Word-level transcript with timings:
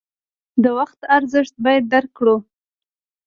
د 0.63 0.65
وخت 0.77 0.99
ارزښت 1.17 1.55
باید 1.65 1.83
درک 1.93 2.11
کړو. 2.17 2.35